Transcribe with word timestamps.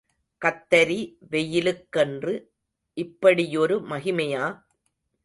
கத்தரி 0.41 0.97
வெயிலுக்கென்று 1.29 2.33
இப்படியொரு 2.97 3.77
மகிமையா? 3.89 4.45